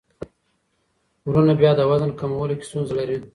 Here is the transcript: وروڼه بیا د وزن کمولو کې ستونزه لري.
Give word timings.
وروڼه 1.27 1.53
بیا 1.59 1.71
د 1.75 1.81
وزن 1.91 2.11
کمولو 2.19 2.55
کې 2.59 2.65
ستونزه 2.69 2.93
لري. 2.99 3.17